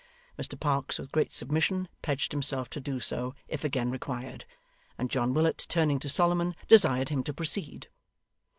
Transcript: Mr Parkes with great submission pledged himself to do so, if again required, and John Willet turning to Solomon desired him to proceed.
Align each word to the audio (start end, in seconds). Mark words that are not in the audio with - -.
Mr 0.35 0.59
Parkes 0.59 0.97
with 0.97 1.11
great 1.11 1.31
submission 1.31 1.87
pledged 2.01 2.31
himself 2.31 2.71
to 2.71 2.79
do 2.79 2.99
so, 2.99 3.35
if 3.47 3.63
again 3.63 3.91
required, 3.91 4.45
and 4.97 5.11
John 5.11 5.31
Willet 5.31 5.67
turning 5.69 5.99
to 5.99 6.09
Solomon 6.09 6.55
desired 6.67 7.09
him 7.09 7.21
to 7.21 7.33
proceed. 7.35 7.87